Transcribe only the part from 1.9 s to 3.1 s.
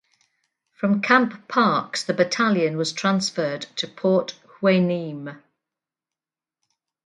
the battalion was